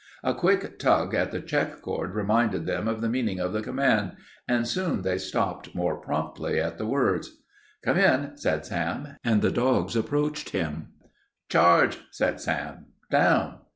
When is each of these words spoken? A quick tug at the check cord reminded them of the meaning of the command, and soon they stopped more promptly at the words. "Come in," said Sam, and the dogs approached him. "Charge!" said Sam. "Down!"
A 0.23 0.33
quick 0.33 0.79
tug 0.79 1.13
at 1.13 1.29
the 1.29 1.39
check 1.39 1.79
cord 1.79 2.15
reminded 2.15 2.65
them 2.65 2.87
of 2.87 3.01
the 3.01 3.07
meaning 3.07 3.39
of 3.39 3.53
the 3.53 3.61
command, 3.61 4.13
and 4.47 4.67
soon 4.67 5.03
they 5.03 5.19
stopped 5.19 5.75
more 5.75 5.95
promptly 5.95 6.59
at 6.59 6.79
the 6.79 6.87
words. 6.87 7.37
"Come 7.83 7.99
in," 7.99 8.35
said 8.35 8.65
Sam, 8.65 9.09
and 9.23 9.43
the 9.43 9.51
dogs 9.51 9.95
approached 9.95 10.49
him. 10.49 10.87
"Charge!" 11.49 11.99
said 12.09 12.41
Sam. 12.41 12.87
"Down!" 13.11 13.59